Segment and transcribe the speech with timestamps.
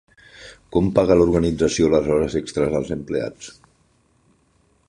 [0.75, 3.55] Com paga l'organització les hores extres als empleats?